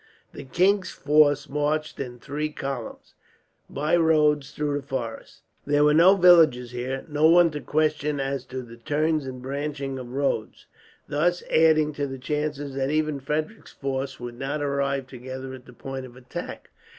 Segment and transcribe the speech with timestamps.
[0.33, 3.13] The king's force marched in three columns,
[3.69, 5.43] by roads through the forest.
[5.63, 9.99] There were no villages here, no one to question as to the turns and branchings
[9.99, 10.65] of roads,
[11.07, 15.71] thus adding to the chances that even Frederick's force would not arrive together at the
[15.73, 16.71] point of attack.